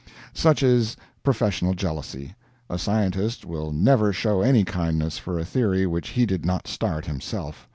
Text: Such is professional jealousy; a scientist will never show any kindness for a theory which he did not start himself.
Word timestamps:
Such 0.33 0.63
is 0.63 0.97
professional 1.21 1.75
jealousy; 1.75 2.33
a 2.71 2.79
scientist 2.79 3.45
will 3.45 3.71
never 3.71 4.11
show 4.11 4.41
any 4.41 4.63
kindness 4.63 5.19
for 5.19 5.37
a 5.37 5.45
theory 5.45 5.85
which 5.85 6.09
he 6.09 6.25
did 6.25 6.43
not 6.43 6.67
start 6.67 7.05
himself. 7.05 7.67